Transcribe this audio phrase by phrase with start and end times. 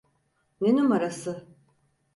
[0.61, 1.47] Ne numarası?